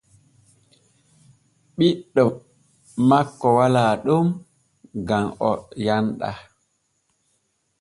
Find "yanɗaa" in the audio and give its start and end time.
5.85-6.35